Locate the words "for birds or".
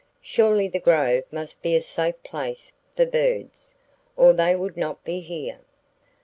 2.95-4.33